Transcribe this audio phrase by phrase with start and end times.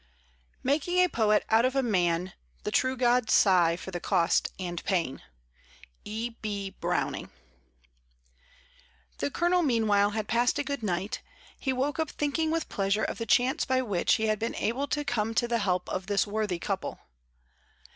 [0.63, 4.83] Making a poet out of a man, The true gods sigh for the cost and
[4.83, 5.21] pain.
[6.03, 6.29] E.
[6.41, 6.71] B.
[6.79, 7.29] Browning.
[9.19, 11.21] The Colonel meanwhile had passed a good night,
[11.59, 14.87] he woke up thinking with pleasure of the chance by which he had been able
[14.87, 17.01] to come to the help of this worthy couple.